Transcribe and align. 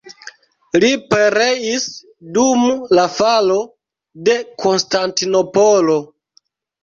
Li 0.83 0.87
pereis 1.09 1.83
dum 2.37 2.63
la 2.99 3.03
falo 3.17 3.57
de 4.29 4.37
Konstantinopolo. 4.63 5.99